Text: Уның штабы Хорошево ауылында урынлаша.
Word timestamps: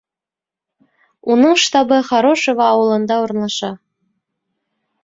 Уның 1.35 1.53
штабы 1.65 2.01
Хорошево 2.09 2.67
ауылында 2.71 3.21
урынлаша. 3.27 3.73